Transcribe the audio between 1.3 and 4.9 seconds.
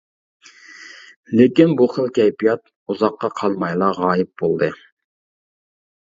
لېكىن بۇ خىل كەيپىيات ئۇزاققا قالمايلا غايىب بولدى.